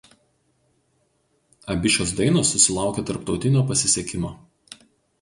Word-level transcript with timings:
Abi 1.75 1.93
šios 1.97 2.15
dainos 2.21 2.55
susilaukė 2.57 3.07
tarptautinio 3.13 3.67
pasisekimo. 3.71 4.37